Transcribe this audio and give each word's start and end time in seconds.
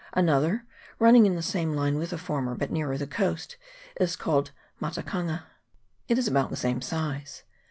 Another, 0.13 0.65
running 0.97 1.27
in 1.27 1.35
the 1.35 1.43
same 1.43 1.75
line 1.75 1.99
with 1.99 2.09
the 2.09 2.17
former, 2.17 2.55
but 2.55 2.71
nearer 2.71 2.97
the 2.97 3.05
coast, 3.05 3.57
is 3.99 4.15
called 4.15 4.49
Matakanga. 4.81 5.43
It 6.07 6.17
is 6.17 6.27
about 6.27 6.49
the 6.49 6.55
same 6.55 6.81
size. 6.81 7.43